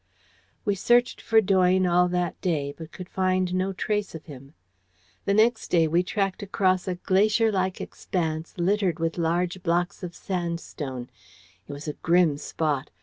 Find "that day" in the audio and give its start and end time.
2.07-2.73